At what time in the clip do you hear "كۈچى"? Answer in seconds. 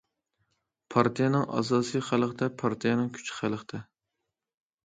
3.19-3.37